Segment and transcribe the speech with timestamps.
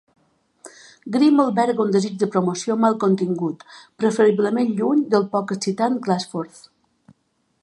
[1.15, 3.63] Grim alberga un desig de promoció mal contingut,
[4.03, 6.69] preferiblement lluny del poc excitant Gasforth.